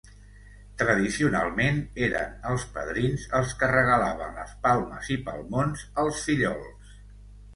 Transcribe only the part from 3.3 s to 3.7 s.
els que